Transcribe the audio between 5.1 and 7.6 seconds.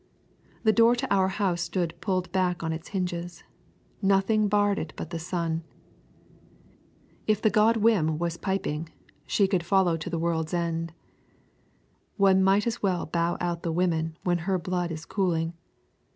the sun. If the